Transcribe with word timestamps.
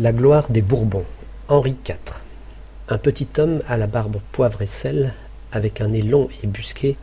La 0.00 0.14
gloire 0.14 0.48
des 0.48 0.62
Bourbons, 0.62 1.04
Henri 1.48 1.76
IV. 1.86 1.96
Un 2.88 2.96
petit 2.96 3.28
homme 3.36 3.60
à 3.68 3.76
la 3.76 3.86
barbe 3.86 4.20
poivre 4.32 4.62
et 4.62 4.66
sel, 4.66 5.12
avec 5.52 5.82
un 5.82 5.88
nez 5.88 6.00
long 6.00 6.30
et 6.42 6.46
busqué, 6.46 6.96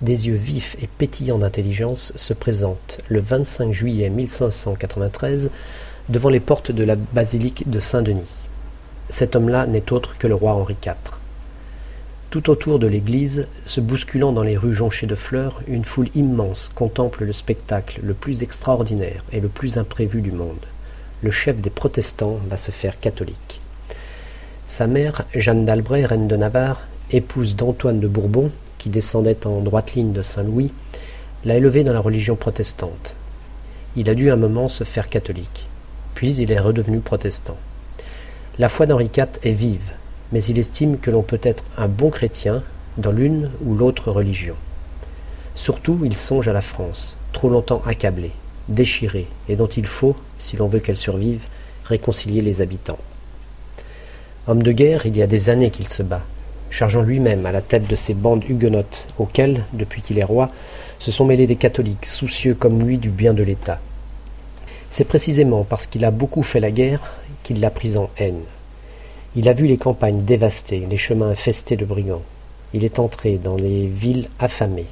des 0.00 0.26
yeux 0.26 0.34
vifs 0.34 0.78
et 0.80 0.86
pétillants 0.86 1.36
d'intelligence, 1.36 2.14
se 2.16 2.32
présente 2.32 3.02
le 3.08 3.20
25 3.20 3.70
juillet 3.70 4.08
1593 4.08 5.50
devant 6.08 6.30
les 6.30 6.40
portes 6.40 6.70
de 6.70 6.84
la 6.84 6.96
basilique 6.96 7.68
de 7.68 7.80
Saint-Denis. 7.80 8.32
Cet 9.10 9.36
homme-là 9.36 9.66
n'est 9.66 9.92
autre 9.92 10.16
que 10.16 10.26
le 10.26 10.34
roi 10.34 10.54
Henri 10.54 10.76
IV. 10.82 10.94
Tout 12.30 12.48
autour 12.48 12.78
de 12.78 12.86
l'église, 12.86 13.46
se 13.66 13.82
bousculant 13.82 14.32
dans 14.32 14.42
les 14.42 14.56
rues 14.56 14.72
jonchées 14.72 15.06
de 15.06 15.16
fleurs, 15.16 15.60
une 15.68 15.84
foule 15.84 16.08
immense 16.14 16.70
contemple 16.74 17.24
le 17.24 17.34
spectacle 17.34 18.00
le 18.02 18.14
plus 18.14 18.42
extraordinaire 18.42 19.22
et 19.32 19.40
le 19.40 19.48
plus 19.48 19.76
imprévu 19.76 20.22
du 20.22 20.32
monde 20.32 20.64
le 21.26 21.32
chef 21.32 21.56
des 21.56 21.70
protestants 21.70 22.38
va 22.48 22.56
se 22.56 22.70
faire 22.70 23.00
catholique. 23.00 23.60
Sa 24.68 24.86
mère, 24.86 25.24
Jeanne 25.34 25.64
d'Albret, 25.64 26.04
reine 26.04 26.28
de 26.28 26.36
Navarre, 26.36 26.86
épouse 27.10 27.56
d'Antoine 27.56 27.98
de 27.98 28.06
Bourbon, 28.06 28.52
qui 28.78 28.90
descendait 28.90 29.44
en 29.44 29.58
droite 29.58 29.94
ligne 29.94 30.12
de 30.12 30.22
Saint-Louis, 30.22 30.70
l'a 31.44 31.56
élevé 31.56 31.82
dans 31.82 31.92
la 31.92 31.98
religion 31.98 32.36
protestante. 32.36 33.16
Il 33.96 34.08
a 34.08 34.14
dû 34.14 34.30
un 34.30 34.36
moment 34.36 34.68
se 34.68 34.84
faire 34.84 35.08
catholique, 35.08 35.66
puis 36.14 36.32
il 36.36 36.52
est 36.52 36.60
redevenu 36.60 37.00
protestant. 37.00 37.56
La 38.60 38.68
foi 38.68 38.86
d'Henri 38.86 39.10
IV 39.12 39.26
est 39.42 39.50
vive, 39.50 39.90
mais 40.30 40.44
il 40.44 40.60
estime 40.60 40.96
que 40.96 41.10
l'on 41.10 41.22
peut 41.22 41.40
être 41.42 41.64
un 41.76 41.88
bon 41.88 42.10
chrétien 42.10 42.62
dans 42.98 43.10
l'une 43.10 43.50
ou 43.64 43.74
l'autre 43.74 44.12
religion. 44.12 44.54
Surtout, 45.56 45.98
il 46.04 46.16
songe 46.16 46.46
à 46.46 46.52
la 46.52 46.62
France, 46.62 47.16
trop 47.32 47.48
longtemps 47.48 47.82
accablée, 47.84 48.30
déchirée, 48.68 49.28
et 49.48 49.56
dont 49.56 49.66
il 49.66 49.86
faut, 49.86 50.16
si 50.38 50.56
l'on 50.56 50.68
veut 50.68 50.80
qu'elle 50.80 50.96
survive, 50.96 51.46
réconcilier 51.84 52.40
les 52.42 52.60
habitants. 52.60 52.98
Homme 54.46 54.62
de 54.62 54.72
guerre, 54.72 55.06
il 55.06 55.16
y 55.16 55.22
a 55.22 55.26
des 55.26 55.50
années 55.50 55.70
qu'il 55.70 55.88
se 55.88 56.02
bat, 56.02 56.22
chargeant 56.70 57.02
lui-même 57.02 57.46
à 57.46 57.52
la 57.52 57.62
tête 57.62 57.86
de 57.86 57.96
ces 57.96 58.14
bandes 58.14 58.44
huguenotes 58.48 59.06
auxquelles, 59.18 59.64
depuis 59.72 60.02
qu'il 60.02 60.18
est 60.18 60.24
roi, 60.24 60.50
se 60.98 61.10
sont 61.10 61.24
mêlés 61.24 61.46
des 61.46 61.56
catholiques 61.56 62.06
soucieux 62.06 62.54
comme 62.54 62.82
lui 62.82 62.98
du 62.98 63.08
bien 63.08 63.34
de 63.34 63.42
l'État. 63.42 63.80
C'est 64.90 65.04
précisément 65.04 65.64
parce 65.64 65.86
qu'il 65.86 66.04
a 66.04 66.10
beaucoup 66.10 66.42
fait 66.42 66.60
la 66.60 66.70
guerre 66.70 67.00
qu'il 67.42 67.60
l'a 67.60 67.70
prise 67.70 67.96
en 67.96 68.10
haine. 68.18 68.42
Il 69.34 69.48
a 69.48 69.52
vu 69.52 69.66
les 69.66 69.76
campagnes 69.76 70.24
dévastées, 70.24 70.86
les 70.88 70.96
chemins 70.96 71.28
infestés 71.28 71.76
de 71.76 71.84
brigands. 71.84 72.22
Il 72.72 72.84
est 72.84 72.98
entré 72.98 73.38
dans 73.42 73.56
les 73.56 73.86
villes 73.86 74.28
affamées, 74.38 74.86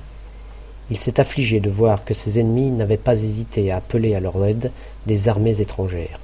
il 0.91 0.99
s'est 0.99 1.21
affligé 1.21 1.61
de 1.61 1.71
voir 1.71 2.05
que 2.05 2.15
ses 2.15 2.39
ennemis 2.39 2.71
n'avaient 2.71 2.97
pas 2.97 3.23
hésité 3.23 3.71
à 3.71 3.77
appeler 3.77 4.15
à 4.15 4.21
leur 4.21 4.45
aide 4.45 4.71
des 5.07 5.29
armées 5.29 5.61
étrangères. 5.61 6.21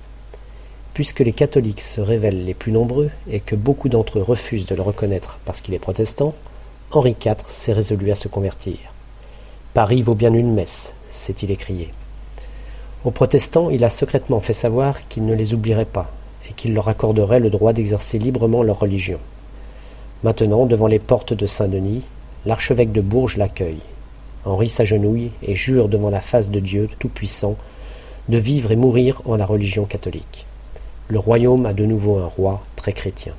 Puisque 0.93 1.21
les 1.21 1.33
catholiques 1.33 1.81
se 1.81 2.01
révèlent 2.01 2.45
les 2.45 2.55
plus 2.55 2.73
nombreux 2.73 3.11
et 3.31 3.41
que 3.41 3.55
beaucoup 3.55 3.89
d'entre 3.89 4.19
eux 4.19 4.23
refusent 4.23 4.67
de 4.67 4.75
le 4.75 4.83
reconnaître 4.83 5.39
parce 5.45 5.61
qu'il 5.61 5.75
est 5.75 5.79
protestant, 5.79 6.35
Henri 6.91 7.17
IV 7.25 7.37
s'est 7.49 7.73
résolu 7.73 8.11
à 8.11 8.17
se 8.17 8.29
convertir. 8.29 8.77
Paris 9.73 10.03
vaut 10.03 10.15
bien 10.15 10.35
une 10.35 10.53
messe, 10.53 10.93
s'est-il 11.11 11.51
écrié. 11.51 11.91
Aux 13.05 13.13
protestants, 13.13 13.71
il 13.71 13.85
a 13.85 13.89
secrètement 13.89 14.41
fait 14.41 14.53
savoir 14.53 15.09
qu'il 15.09 15.25
ne 15.25 15.35
les 15.35 15.55
oublierait 15.55 15.85
pas 15.85 16.11
et 16.49 16.53
qu'il 16.53 16.75
leur 16.75 16.89
accorderait 16.89 17.41
le 17.41 17.49
droit 17.49 17.73
d'exercer 17.73 18.19
librement 18.19 18.63
leur 18.63 18.81
religion. 18.81 19.21
Maintenant, 20.23 20.67
devant 20.67 20.87
les 20.87 20.99
portes 20.99 21.33
de 21.33 21.47
Saint-Denis, 21.47 22.03
l'archevêque 22.45 22.93
de 22.93 23.01
Bourges 23.01 23.39
l'accueille. 23.39 23.81
Henri 24.45 24.69
s'agenouille 24.69 25.31
et 25.43 25.55
jure 25.55 25.89
devant 25.89 26.11
la 26.11 26.21
face 26.21 26.51
de 26.51 26.61
Dieu 26.61 26.89
Tout-Puissant 26.99 27.57
de 28.29 28.39
vivre 28.39 28.71
et 28.73 28.77
mourir 28.77 29.23
en 29.25 29.37
la 29.37 29.47
religion 29.47 29.85
catholique. 29.85 30.47
Le 31.09 31.19
royaume 31.19 31.67
a 31.67 31.73
de 31.73 31.85
nouveau 31.85 32.19
un 32.19 32.27
roi 32.27 32.61
très 32.77 32.93
chrétien. 32.93 33.33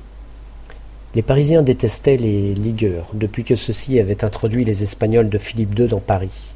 Les 1.14 1.22
Parisiens 1.22 1.62
détestaient 1.62 2.16
les 2.16 2.54
ligueurs 2.54 3.08
depuis 3.14 3.44
que 3.44 3.54
ceux-ci 3.54 3.98
avaient 3.98 4.24
introduit 4.24 4.64
les 4.64 4.82
Espagnols 4.82 5.28
de 5.28 5.38
Philippe 5.38 5.78
II 5.78 5.88
dans 5.88 6.00
Paris. 6.00 6.52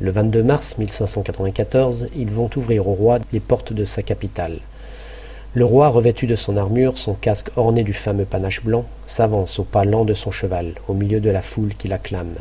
Le 0.00 0.10
22 0.10 0.42
mars 0.42 0.78
1594, 0.78 2.08
ils 2.16 2.30
vont 2.30 2.48
ouvrir 2.56 2.88
au 2.88 2.94
roi 2.94 3.18
les 3.32 3.40
portes 3.40 3.72
de 3.72 3.84
sa 3.84 4.02
capitale. 4.02 4.58
Le 5.52 5.64
roi, 5.64 5.88
revêtu 5.88 6.26
de 6.26 6.36
son 6.36 6.56
armure, 6.56 6.96
son 6.96 7.14
casque 7.14 7.50
orné 7.56 7.82
du 7.82 7.92
fameux 7.92 8.24
panache 8.24 8.62
blanc, 8.62 8.84
s'avance 9.06 9.58
au 9.58 9.64
pas 9.64 9.84
lent 9.84 10.04
de 10.04 10.14
son 10.14 10.30
cheval, 10.30 10.74
au 10.88 10.94
milieu 10.94 11.20
de 11.20 11.30
la 11.30 11.42
foule 11.42 11.74
qui 11.74 11.88
l'acclame. 11.88 12.36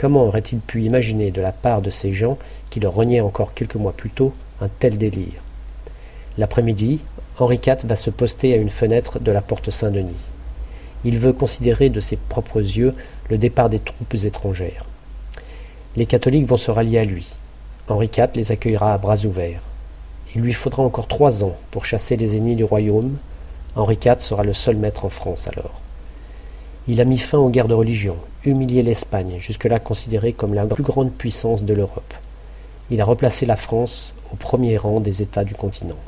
Comment 0.00 0.24
aurait-il 0.24 0.60
pu 0.60 0.82
imaginer 0.82 1.30
de 1.30 1.42
la 1.42 1.52
part 1.52 1.82
de 1.82 1.90
ces 1.90 2.14
gens 2.14 2.38
qui 2.70 2.80
le 2.80 2.88
reniaient 2.88 3.20
encore 3.20 3.52
quelques 3.52 3.74
mois 3.74 3.92
plus 3.92 4.08
tôt 4.08 4.32
un 4.62 4.68
tel 4.78 4.96
délire? 4.96 5.42
L'après-midi, 6.38 7.00
Henri 7.38 7.60
IV 7.62 7.84
va 7.84 7.96
se 7.96 8.08
poster 8.08 8.54
à 8.54 8.56
une 8.56 8.70
fenêtre 8.70 9.18
de 9.18 9.30
la 9.30 9.42
porte 9.42 9.68
Saint-Denis. 9.68 10.16
Il 11.04 11.18
veut 11.18 11.34
considérer 11.34 11.90
de 11.90 12.00
ses 12.00 12.16
propres 12.16 12.60
yeux 12.60 12.94
le 13.28 13.36
départ 13.36 13.68
des 13.68 13.78
troupes 13.78 14.14
étrangères. 14.14 14.86
Les 15.96 16.06
catholiques 16.06 16.46
vont 16.46 16.56
se 16.56 16.70
rallier 16.70 17.00
à 17.00 17.04
lui. 17.04 17.28
Henri 17.86 18.06
IV 18.06 18.28
les 18.36 18.52
accueillera 18.52 18.94
à 18.94 18.98
bras 18.98 19.26
ouverts. 19.26 19.60
Il 20.34 20.40
lui 20.40 20.54
faudra 20.54 20.82
encore 20.82 21.08
trois 21.08 21.44
ans 21.44 21.56
pour 21.70 21.84
chasser 21.84 22.16
les 22.16 22.36
ennemis 22.36 22.56
du 22.56 22.64
royaume. 22.64 23.18
Henri 23.76 23.98
IV 24.02 24.20
sera 24.20 24.44
le 24.44 24.54
seul 24.54 24.76
maître 24.76 25.04
en 25.04 25.10
France 25.10 25.46
alors. 25.46 25.78
Il 26.88 27.02
a 27.02 27.04
mis 27.04 27.18
fin 27.18 27.36
aux 27.36 27.50
guerres 27.50 27.68
de 27.68 27.74
religion, 27.74 28.16
humilié 28.44 28.82
l'Espagne, 28.82 29.36
jusque-là 29.38 29.78
considérée 29.78 30.32
comme 30.32 30.54
la 30.54 30.64
plus 30.64 30.82
grande 30.82 31.12
puissance 31.12 31.64
de 31.64 31.74
l'Europe. 31.74 32.14
Il 32.90 33.00
a 33.00 33.04
replacé 33.04 33.46
la 33.46 33.56
France 33.56 34.14
au 34.32 34.36
premier 34.36 34.76
rang 34.76 35.00
des 35.00 35.22
États 35.22 35.44
du 35.44 35.54
continent. 35.54 35.98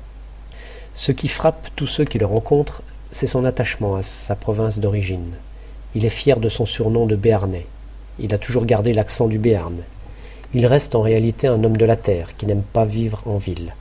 Ce 0.94 1.12
qui 1.12 1.28
frappe 1.28 1.68
tous 1.76 1.86
ceux 1.86 2.04
qui 2.04 2.18
le 2.18 2.26
rencontrent, 2.26 2.82
c'est 3.10 3.26
son 3.26 3.44
attachement 3.44 3.96
à 3.96 4.02
sa 4.02 4.34
province 4.34 4.78
d'origine. 4.78 5.32
Il 5.94 6.04
est 6.04 6.10
fier 6.10 6.40
de 6.40 6.48
son 6.48 6.66
surnom 6.66 7.06
de 7.06 7.16
Béarnais. 7.16 7.66
Il 8.18 8.34
a 8.34 8.38
toujours 8.38 8.64
gardé 8.64 8.92
l'accent 8.92 9.28
du 9.28 9.38
Béarn. 9.38 9.76
Il 10.54 10.66
reste 10.66 10.94
en 10.94 11.02
réalité 11.02 11.46
un 11.46 11.62
homme 11.64 11.76
de 11.76 11.84
la 11.84 11.96
terre 11.96 12.36
qui 12.36 12.46
n'aime 12.46 12.62
pas 12.62 12.84
vivre 12.84 13.22
en 13.26 13.36
ville, 13.36 13.74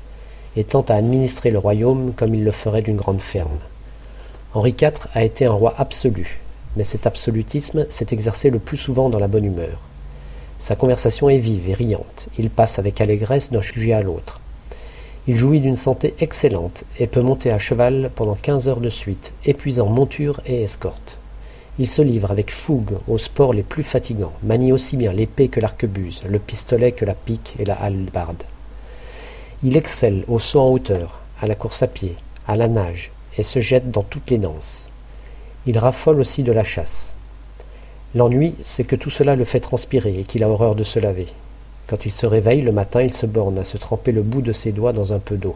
et 0.56 0.64
tente 0.64 0.92
à 0.92 0.96
administrer 0.96 1.52
le 1.52 1.60
royaume 1.60 2.14
comme 2.14 2.36
il 2.36 2.44
le 2.44 2.52
ferait 2.52 2.82
d'une 2.82 2.98
grande 2.98 3.22
ferme. 3.22 3.60
Henri 4.54 4.76
IV 4.80 5.08
a 5.14 5.24
été 5.24 5.46
un 5.46 5.54
roi 5.54 5.74
absolu, 5.78 6.41
mais 6.76 6.84
cet 6.84 7.08
absolutisme 7.08 7.86
s'est 7.90 8.08
exercé 8.12 8.50
le 8.50 8.60
plus 8.60 8.78
souvent 8.78 9.10
dans 9.10 9.20
la 9.20 9.28
bonne 9.28 9.46
humeur. 9.46 9.80
Sa 10.60 10.76
conversation 10.76 11.30
est 11.30 11.38
vive 11.38 11.70
et 11.70 11.74
riante, 11.74 12.30
il 12.38 12.50
passe 12.50 12.78
avec 12.78 13.02
allégresse 13.02 13.52
d'un 13.52 13.62
sujet 13.62 13.94
à 13.94 14.02
l'autre. 14.02 14.40
Il 15.28 15.36
jouit 15.36 15.60
d'une 15.60 15.76
santé 15.76 16.14
excellente 16.20 16.84
et 17.00 17.08
peut 17.08 17.22
monter 17.22 17.52
à 17.52 17.58
cheval 17.58 18.12
pendant 18.14 18.36
quinze 18.36 18.70
heures 18.70 18.80
de 18.80 18.90
suite, 18.90 19.34
épuisant 19.46 19.88
monture 19.88 20.40
et 20.46 20.62
escorte. 20.62 21.18
Il 21.80 21.90
se 21.90 22.04
livre 22.04 22.30
avec 22.30 22.52
fougue 22.52 22.98
aux 23.08 23.18
sports 23.18 23.54
les 23.54 23.64
plus 23.64 23.82
fatigants, 23.82 24.34
manie 24.44 24.72
aussi 24.72 24.98
bien 24.98 25.12
l'épée 25.12 25.48
que 25.48 25.60
l'arquebuse, 25.60 26.22
le 26.28 26.38
pistolet 26.38 26.92
que 26.92 27.06
la 27.06 27.16
pique 27.16 27.56
et 27.58 27.66
la 27.66 27.74
hallebarde. 27.74 28.44
Il 29.64 29.76
excelle 29.76 30.24
au 30.28 30.38
saut 30.38 30.60
en 30.60 30.70
hauteur, 30.70 31.22
à 31.42 31.48
la 31.48 31.56
course 31.56 31.82
à 31.82 31.88
pied, 31.88 32.16
à 32.48 32.56
la 32.56 32.68
nage, 32.68 33.12
et 33.36 33.42
se 33.42 33.62
jette 33.62 33.90
dans 33.90 34.04
toutes 34.04 34.30
les 34.30 34.38
danses. 34.38 34.91
Il 35.68 35.78
raffole 35.78 36.20
aussi 36.20 36.42
de 36.42 36.52
la 36.52 36.64
chasse. 36.64 37.14
L'ennui, 38.16 38.56
c'est 38.62 38.84
que 38.84 38.96
tout 38.96 39.12
cela 39.12 39.36
le 39.36 39.44
fait 39.44 39.60
transpirer 39.60 40.20
et 40.20 40.24
qu'il 40.24 40.44
a 40.44 40.50
horreur 40.50 40.74
de 40.74 40.84
se 40.84 40.98
laver. 40.98 41.28
Quand 41.88 42.06
il 42.06 42.12
se 42.12 42.26
réveille 42.26 42.62
le 42.62 42.72
matin, 42.72 43.02
il 43.02 43.14
se 43.14 43.26
borne 43.26 43.60
à 43.60 43.64
se 43.64 43.78
tremper 43.78 44.12
le 44.12 44.24
bout 44.24 44.42
de 44.42 44.54
ses 44.54 44.72
doigts 44.72 44.92
dans 44.92 45.14
un 45.14 45.20
peu 45.20 45.38
d'eau. 45.38 45.56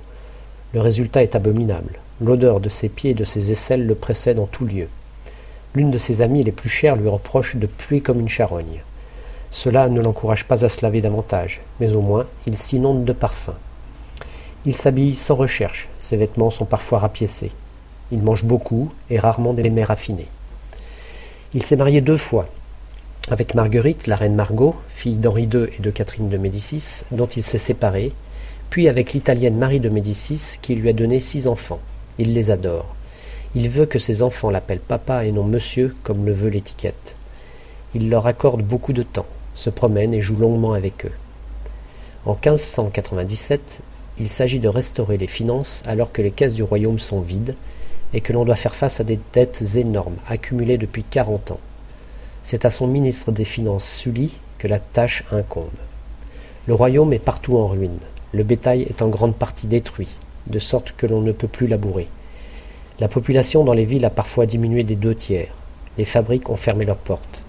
Le 0.73 0.81
résultat 0.81 1.23
est 1.23 1.35
abominable. 1.35 1.99
L'odeur 2.21 2.59
de 2.59 2.69
ses 2.69 2.87
pieds 2.87 3.11
et 3.11 3.15
de 3.15 3.23
ses 3.23 3.51
aisselles 3.51 3.87
le 3.87 3.95
précède 3.95 4.37
en 4.37 4.45
tout 4.45 4.65
lieu. 4.65 4.87
L'une 5.73 5.91
de 5.91 5.97
ses 5.97 6.21
amies 6.21 6.43
les 6.43 6.51
plus 6.51 6.69
chères 6.69 6.95
lui 6.95 7.09
reproche 7.09 7.55
de 7.55 7.65
puer 7.65 7.99
comme 7.99 8.19
une 8.19 8.29
charogne. 8.29 8.83
Cela 9.49 9.89
ne 9.89 10.01
l'encourage 10.01 10.45
pas 10.45 10.63
à 10.63 10.69
se 10.69 10.81
laver 10.81 11.01
davantage, 11.01 11.61
mais 11.79 11.93
au 11.93 12.01
moins 12.01 12.27
il 12.45 12.57
s'inonde 12.57 13.05
de 13.05 13.13
parfum. 13.13 13.55
Il 14.65 14.75
s'habille 14.75 15.15
sans 15.15 15.35
recherche, 15.35 15.89
ses 15.97 16.17
vêtements 16.17 16.51
sont 16.51 16.65
parfois 16.65 16.99
rapiécés. 16.99 17.51
Il 18.11 18.19
mange 18.19 18.43
beaucoup 18.43 18.91
et 19.09 19.19
rarement 19.19 19.53
des 19.53 19.69
mets 19.69 19.83
raffinés. 19.83 20.27
Il 21.53 21.63
s'est 21.63 21.75
marié 21.75 22.01
deux 22.01 22.17
fois, 22.17 22.47
avec 23.31 23.55
Marguerite, 23.55 24.05
la 24.05 24.15
reine 24.15 24.35
Margot, 24.35 24.75
fille 24.87 25.15
d'Henri 25.15 25.49
II 25.51 25.65
et 25.77 25.81
de 25.81 25.89
Catherine 25.89 26.29
de 26.29 26.37
Médicis, 26.37 27.03
dont 27.09 27.25
il 27.25 27.41
s'est 27.41 27.57
séparé, 27.57 28.11
puis 28.69 28.87
avec 28.87 29.13
l'italienne 29.13 29.57
Marie 29.57 29.79
de 29.79 29.89
Médicis, 29.89 30.59
qui 30.61 30.75
lui 30.75 30.89
a 30.89 30.93
donné 30.93 31.19
six 31.19 31.47
enfants. 31.47 31.79
Il 32.19 32.33
les 32.33 32.51
adore. 32.51 32.85
Il 33.55 33.69
veut 33.69 33.87
que 33.87 33.97
ses 33.97 34.21
enfants 34.21 34.51
l'appellent 34.51 34.77
papa 34.77 35.25
et 35.25 35.31
non 35.31 35.43
monsieur, 35.43 35.95
comme 36.03 36.25
le 36.25 36.33
veut 36.33 36.49
l'étiquette. 36.49 37.15
Il 37.95 38.11
leur 38.11 38.27
accorde 38.27 38.61
beaucoup 38.61 38.93
de 38.93 39.01
temps, 39.01 39.25
se 39.55 39.71
promène 39.71 40.13
et 40.13 40.21
joue 40.21 40.35
longuement 40.35 40.73
avec 40.73 41.05
eux. 41.05 41.13
En 42.25 42.33
1597, 42.33 43.79
il 44.19 44.29
s'agit 44.29 44.59
de 44.59 44.67
restaurer 44.67 45.17
les 45.17 45.27
finances 45.27 45.81
alors 45.87 46.11
que 46.11 46.21
les 46.21 46.31
caisses 46.31 46.53
du 46.53 46.63
royaume 46.63 46.99
sont 46.99 47.21
vides 47.21 47.55
et 48.13 48.21
que 48.21 48.33
l'on 48.33 48.45
doit 48.45 48.55
faire 48.55 48.75
face 48.75 48.99
à 48.99 49.03
des 49.03 49.19
dettes 49.33 49.75
énormes 49.75 50.17
accumulées 50.29 50.77
depuis 50.77 51.03
quarante 51.03 51.51
ans. 51.51 51.59
C'est 52.43 52.65
à 52.65 52.71
son 52.71 52.87
ministre 52.87 53.31
des 53.31 53.45
Finances 53.45 53.87
Sully 53.87 54.31
que 54.57 54.67
la 54.67 54.79
tâche 54.79 55.23
incombe. 55.31 55.69
Le 56.67 56.73
royaume 56.73 57.13
est 57.13 57.19
partout 57.19 57.57
en 57.57 57.67
ruine, 57.67 57.99
le 58.33 58.43
bétail 58.43 58.83
est 58.83 59.01
en 59.01 59.07
grande 59.07 59.35
partie 59.35 59.67
détruit, 59.67 60.07
de 60.47 60.59
sorte 60.59 60.93
que 60.97 61.07
l'on 61.07 61.21
ne 61.21 61.31
peut 61.31 61.47
plus 61.47 61.67
labourer. 61.67 62.07
La 62.99 63.07
population 63.07 63.63
dans 63.63 63.73
les 63.73 63.85
villes 63.85 64.05
a 64.05 64.09
parfois 64.09 64.45
diminué 64.45 64.83
des 64.83 64.95
deux 64.95 65.15
tiers. 65.15 65.53
Les 65.97 66.05
fabriques 66.05 66.49
ont 66.49 66.55
fermé 66.55 66.85
leurs 66.85 66.95
portes. 66.97 67.45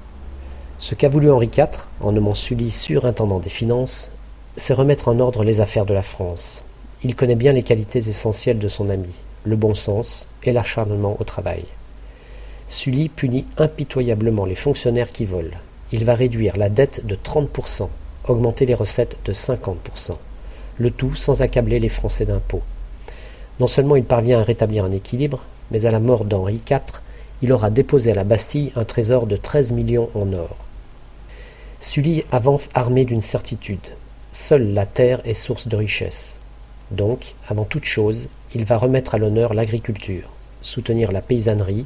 Ce 0.79 0.95
qu'a 0.95 1.09
voulu 1.09 1.31
Henri 1.31 1.51
IV, 1.57 1.69
en 2.01 2.13
nommant 2.13 2.35
Sully 2.35 2.71
surintendant 2.71 3.39
des 3.39 3.49
finances, 3.49 4.11
c'est 4.57 4.75
remettre 4.75 5.09
en 5.09 5.21
ordre 5.21 5.45
les 5.45 5.61
affaires 5.61 5.87
de 5.87 5.95
la 5.95 6.03
France. 6.03 6.63
Il 7.03 7.15
connaît 7.15 7.35
bien 7.35 7.53
les 7.53 7.63
qualités 7.63 8.09
essentielles 8.09 8.59
de 8.59 8.69
son 8.69 8.91
ami, 8.91 9.13
le 9.47 9.57
bon 9.57 9.75
sens 9.75 10.27
et 10.43 10.53
l'acharnement 10.53 11.17
au 11.19 11.25
travail. 11.25 11.65
Sully 12.69 13.09
punit 13.09 13.47
impitoyablement 13.59 14.45
les 14.45 14.57
fonctionnaires 14.57 15.13
qui 15.13 15.25
volent. 15.25 15.57
Il 15.93 16.05
va 16.05 16.15
réduire 16.15 16.57
la 16.57 16.69
dette 16.69 17.07
de 17.07 17.15
30%, 17.15 17.89
augmenter 18.27 18.67
les 18.67 18.75
recettes 18.75 19.17
de 19.25 19.33
50%, 19.33 20.17
le 20.79 20.91
tout 20.91 21.15
sans 21.15 21.43
accabler 21.43 21.79
les 21.79 21.89
Français 21.89 22.25
d'impôts. 22.25 22.63
Non 23.61 23.69
seulement 23.69 23.97
il 23.97 24.05
parvient 24.05 24.41
à 24.41 24.43
rétablir 24.43 24.85
un 24.85 24.93
équilibre, 24.93 25.41
mais 25.71 25.87
à 25.87 25.91
la 25.91 26.01
mort 26.01 26.25
d'Henri 26.25 26.61
IV, 26.69 26.81
il 27.43 27.53
aura 27.53 27.71
déposé 27.71 28.11
à 28.11 28.15
la 28.15 28.25
Bastille 28.25 28.73
un 28.77 28.85
trésor 28.85 29.27
de 29.27 29.37
13 29.37 29.73
millions 29.73 30.11
en 30.15 30.33
or. 30.33 30.57
Sully 31.79 32.25
avance 32.33 32.69
armé 32.75 33.05
d'une 33.05 33.21
certitude. 33.21 33.79
Seule 34.33 34.75
la 34.75 34.87
terre 34.87 35.21
est 35.25 35.35
source 35.35 35.69
de 35.69 35.77
richesse. 35.77 36.39
Donc, 36.91 37.35
avant 37.49 37.65
toute 37.65 37.85
chose, 37.85 38.29
il 38.57 38.65
va 38.65 38.79
remettre 38.79 39.15
à 39.15 39.19
l'honneur 39.19 39.53
l'agriculture, 39.53 40.31
soutenir 40.63 41.13
la 41.13 41.21
paysannerie, 41.21 41.85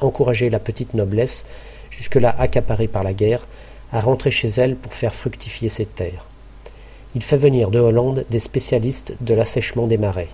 encourager 0.00 0.48
la 0.48 0.58
petite 0.58 0.94
noblesse, 0.94 1.44
jusque-là 1.90 2.34
accaparée 2.38 2.88
par 2.88 3.02
la 3.02 3.12
guerre, 3.12 3.46
à 3.92 4.00
rentrer 4.00 4.30
chez 4.30 4.48
elle 4.48 4.76
pour 4.76 4.94
faire 4.94 5.12
fructifier 5.12 5.68
ses 5.68 5.84
terres. 5.84 6.24
Il 7.14 7.22
fait 7.22 7.36
venir 7.36 7.70
de 7.70 7.78
Hollande 7.78 8.24
des 8.30 8.38
spécialistes 8.38 9.14
de 9.20 9.34
l'assèchement 9.34 9.86
des 9.86 9.98
marais. 9.98 10.28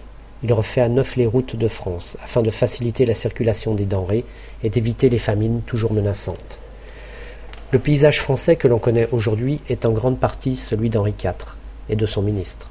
Il 0.44 0.52
refait 0.52 0.82
à 0.82 0.88
neuf 0.88 1.16
les 1.16 1.26
routes 1.26 1.56
de 1.56 1.66
France, 1.66 2.16
afin 2.22 2.42
de 2.42 2.50
faciliter 2.50 3.04
la 3.04 3.16
circulation 3.16 3.74
des 3.74 3.84
denrées 3.84 4.24
et 4.62 4.70
d'éviter 4.70 5.08
les 5.08 5.18
famines 5.18 5.62
toujours 5.62 5.92
menaçantes. 5.92 6.60
Le 7.72 7.80
paysage 7.80 8.20
français 8.20 8.54
que 8.54 8.68
l'on 8.68 8.78
connaît 8.78 9.08
aujourd'hui 9.10 9.58
est 9.68 9.84
en 9.84 9.90
grande 9.90 10.20
partie 10.20 10.54
celui 10.54 10.90
d'Henri 10.90 11.14
IV 11.24 11.56
et 11.88 11.96
de 11.96 12.06
son 12.06 12.22
ministre. 12.22 12.68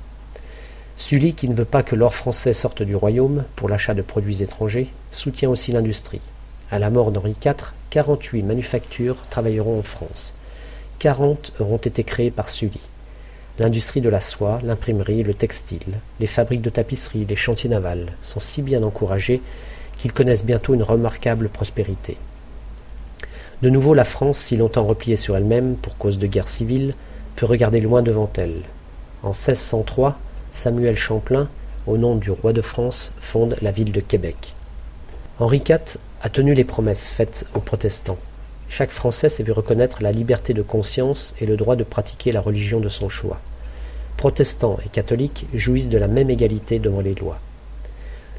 Sully, 1.02 1.34
qui 1.34 1.50
ne 1.50 1.56
veut 1.56 1.66
pas 1.66 1.82
que 1.82 1.96
l'or 1.96 2.14
français 2.14 2.54
sorte 2.54 2.84
du 2.84 2.96
royaume 2.96 3.44
pour 3.56 3.68
l'achat 3.68 3.96
de 3.96 4.04
produits 4.04 4.44
étrangers, 4.44 4.88
soutient 5.10 5.50
aussi 5.50 5.72
l'industrie. 5.72 6.22
À 6.70 6.78
la 6.78 6.92
mort 6.92 7.12
d'Henri 7.12 7.36
IV, 7.44 7.74
48 7.90 8.44
manufactures 8.44 9.18
travailleront 9.32 9.80
en 9.80 9.82
France. 9.82 10.36
40 11.00 11.54
auront 11.60 11.78
été 11.78 12.04
créées 12.04 12.30
par 12.30 12.52
Sully. 12.52 12.80
L'industrie 13.58 14.02
de 14.02 14.10
la 14.10 14.22
soie, 14.22 14.60
l'imprimerie, 14.64 15.24
le 15.24 15.34
textile, 15.34 15.98
les 16.20 16.28
fabriques 16.28 16.62
de 16.62 16.70
tapisserie, 16.70 17.26
les 17.26 17.36
chantiers 17.36 17.72
navals 17.72 18.14
sont 18.22 18.40
si 18.40 18.62
bien 18.62 18.84
encouragés 18.84 19.42
qu'ils 19.98 20.14
connaissent 20.14 20.46
bientôt 20.46 20.76
une 20.76 20.84
remarquable 20.84 21.50
prospérité. 21.50 22.16
De 23.64 23.72
nouveau, 23.72 23.96
la 23.96 24.06
France, 24.06 24.38
si 24.38 24.56
longtemps 24.56 24.86
repliée 24.86 25.16
sur 25.16 25.36
elle-même 25.36 25.78
pour 25.78 25.98
cause 25.98 26.20
de 26.20 26.28
guerre 26.28 26.48
civile, 26.48 26.94
peut 27.36 27.48
regarder 27.48 27.82
loin 27.82 28.04
devant 28.04 28.32
elle. 28.38 28.62
En 29.24 29.30
1603, 29.30 30.20
Samuel 30.52 30.98
Champlain, 30.98 31.50
au 31.88 31.98
nom 31.98 32.16
du 32.16 32.30
roi 32.30 32.54
de 32.54 32.62
France, 32.62 33.14
fonde 33.20 33.56
la 33.62 33.72
ville 33.72 33.92
de 33.92 34.02
Québec. 34.02 34.54
Henri 35.40 35.64
IV 35.68 35.98
a 36.22 36.30
tenu 36.30 36.54
les 36.54 36.66
promesses 36.66 37.08
faites 37.08 37.46
aux 37.56 37.62
protestants. 37.62 38.20
Chaque 38.70 38.92
Français 38.92 39.30
s'est 39.30 39.44
vu 39.44 39.54
reconnaître 39.54 40.04
la 40.04 40.12
liberté 40.12 40.54
de 40.54 40.62
conscience 40.62 41.34
et 41.40 41.46
le 41.46 41.58
droit 41.58 41.76
de 41.76 41.84
pratiquer 41.84 42.32
la 42.32 42.42
religion 42.42 42.80
de 42.80 42.90
son 42.90 43.10
choix. 43.10 43.40
Protestants 44.18 44.78
et 44.86 44.90
catholiques 44.90 45.48
jouissent 45.54 45.90
de 45.90 45.98
la 45.98 46.08
même 46.08 46.30
égalité 46.30 46.80
devant 46.80 47.02
les 47.02 47.16
lois. 47.16 47.40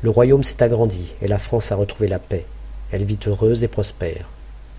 Le 0.03 0.11
royaume 0.11 0.45
s'est 0.45 0.63
agrandi 0.63 1.13
et 1.23 1.29
la 1.29 1.39
France 1.39 1.73
a 1.73 1.77
retrouvé 1.77 2.09
la 2.09 2.19
paix. 2.19 2.45
Elle 2.93 3.05
vit 3.05 3.19
heureuse 3.27 3.65
et 3.65 3.69
prospère. 3.69 4.29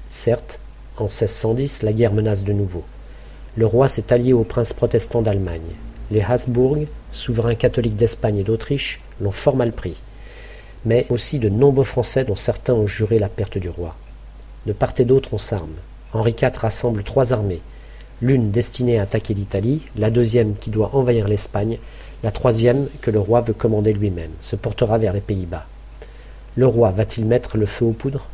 Certes, 0.07 0.59
en 0.97 1.05
1610, 1.05 1.81
la 1.81 1.93
guerre 1.93 2.13
menace 2.13 2.43
de 2.43 2.53
nouveau. 2.53 2.83
Le 3.57 3.65
roi 3.65 3.89
s'est 3.89 4.13
allié 4.13 4.33
aux 4.33 4.43
princes 4.43 4.73
protestants 4.73 5.23
d'Allemagne. 5.23 5.61
Les 6.13 6.21
Habsbourg, 6.21 6.77
souverains 7.11 7.55
catholiques 7.55 7.97
d'Espagne 7.97 8.37
et 8.37 8.43
d'Autriche, 8.43 9.01
l'ont 9.19 9.31
fort 9.31 9.57
mal 9.57 9.73
pris 9.73 9.97
mais 10.85 11.05
aussi 11.09 11.39
de 11.39 11.49
nombreux 11.49 11.83
Français 11.83 12.25
dont 12.25 12.35
certains 12.35 12.73
ont 12.73 12.87
juré 12.87 13.19
la 13.19 13.29
perte 13.29 13.57
du 13.57 13.69
roi. 13.69 13.95
De 14.65 14.73
part 14.73 14.93
et 14.97 15.05
d'autre 15.05 15.29
on 15.33 15.37
s'arme. 15.37 15.75
Henri 16.13 16.35
IV 16.39 16.51
rassemble 16.57 17.03
trois 17.03 17.33
armées, 17.33 17.61
l'une 18.21 18.51
destinée 18.51 18.99
à 18.99 19.03
attaquer 19.03 19.33
l'Italie, 19.33 19.81
la 19.97 20.11
deuxième 20.11 20.55
qui 20.55 20.69
doit 20.69 20.91
envahir 20.93 21.27
l'Espagne, 21.27 21.79
la 22.23 22.31
troisième 22.31 22.87
que 23.01 23.11
le 23.11 23.19
roi 23.19 23.41
veut 23.41 23.53
commander 23.53 23.93
lui-même, 23.93 24.31
se 24.41 24.55
portera 24.55 24.97
vers 24.97 25.13
les 25.13 25.21
Pays-Bas. 25.21 25.65
Le 26.55 26.67
roi 26.67 26.91
va-t-il 26.91 27.25
mettre 27.25 27.57
le 27.57 27.65
feu 27.65 27.85
aux 27.85 27.93
poudres? 27.93 28.27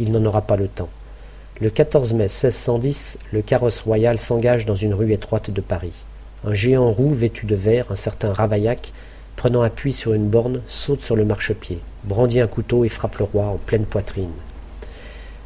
Il 0.00 0.10
n'en 0.10 0.24
aura 0.24 0.42
pas 0.42 0.56
le 0.56 0.68
temps. 0.68 0.88
Le 1.60 1.70
14 1.70 2.14
mai 2.14 2.24
1610, 2.24 3.18
le 3.32 3.42
carrosse 3.42 3.80
royal 3.80 4.18
s'engage 4.18 4.64
dans 4.64 4.74
une 4.74 4.94
rue 4.94 5.12
étroite 5.12 5.50
de 5.50 5.60
Paris. 5.60 5.92
Un 6.44 6.54
géant 6.54 6.92
roux 6.92 7.12
vêtu 7.12 7.46
de 7.46 7.56
vert, 7.56 7.86
un 7.90 7.96
certain 7.96 8.32
Ravaillac, 8.32 8.92
prenant 9.34 9.62
appui 9.62 9.92
sur 9.92 10.12
une 10.14 10.28
borne, 10.28 10.60
saute 10.68 11.02
sur 11.02 11.16
le 11.16 11.24
marchepied, 11.24 11.80
brandit 12.04 12.40
un 12.40 12.46
couteau 12.46 12.84
et 12.84 12.88
frappe 12.88 13.18
le 13.18 13.24
roi 13.24 13.46
en 13.46 13.56
pleine 13.56 13.84
poitrine. 13.84 14.30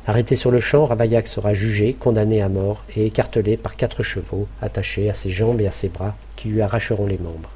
Arrêté 0.06 0.36
sur 0.36 0.50
le 0.50 0.60
champ, 0.60 0.84
Ravaillac 0.84 1.28
sera 1.28 1.54
jugé, 1.54 1.94
condamné 1.94 2.42
à 2.42 2.48
mort 2.48 2.84
et 2.94 3.06
écartelé 3.06 3.56
par 3.56 3.76
quatre 3.76 4.02
chevaux 4.02 4.48
attachés 4.60 5.08
à 5.08 5.14
ses 5.14 5.30
jambes 5.30 5.60
et 5.60 5.66
à 5.66 5.72
ses 5.72 5.88
bras 5.88 6.14
qui 6.36 6.48
lui 6.48 6.60
arracheront 6.60 7.06
les 7.06 7.18
membres. 7.18 7.50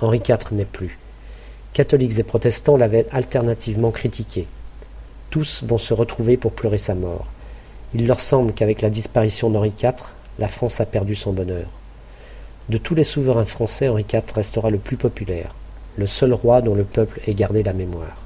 Henri 0.00 0.20
IV 0.26 0.52
n'est 0.52 0.64
plus. 0.64 0.98
Catholiques 1.74 2.18
et 2.18 2.22
protestants 2.22 2.76
l'avaient 2.76 3.06
alternativement 3.12 3.90
critiqué. 3.90 4.46
Tous 5.30 5.62
vont 5.64 5.78
se 5.78 5.94
retrouver 5.94 6.36
pour 6.36 6.52
pleurer 6.52 6.78
sa 6.78 6.94
mort. 6.94 7.26
Il 7.94 8.06
leur 8.06 8.20
semble 8.20 8.52
qu'avec 8.52 8.82
la 8.82 8.90
disparition 8.90 9.50
d'Henri 9.50 9.74
IV, 9.80 9.92
la 10.38 10.48
France 10.48 10.80
a 10.80 10.86
perdu 10.86 11.14
son 11.14 11.32
bonheur. 11.32 11.66
De 12.68 12.78
tous 12.78 12.94
les 12.94 13.04
souverains 13.04 13.44
français, 13.44 13.88
Henri 13.88 14.06
IV 14.10 14.22
restera 14.34 14.70
le 14.70 14.78
plus 14.78 14.96
populaire 14.96 15.54
le 15.96 16.06
seul 16.06 16.32
roi 16.32 16.60
dont 16.60 16.74
le 16.74 16.84
peuple 16.84 17.20
ait 17.26 17.34
gardé 17.34 17.62
la 17.62 17.72
mémoire. 17.72 18.16